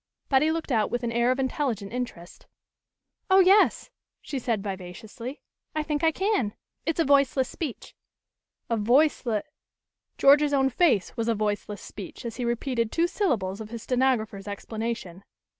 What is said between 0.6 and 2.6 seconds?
out with an air of intelligent interest.